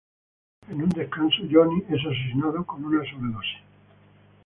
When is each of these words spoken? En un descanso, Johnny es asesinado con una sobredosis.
En 0.67 0.81
un 0.81 0.89
descanso, 0.89 1.43
Johnny 1.47 1.83
es 1.87 2.01
asesinado 2.03 2.65
con 2.65 2.83
una 2.83 3.03
sobredosis. 3.07 3.61